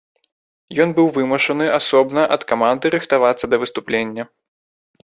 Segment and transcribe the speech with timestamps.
[0.85, 4.23] Ён быў вымушаны асобна ад каманды рыхтавацца да выступлення.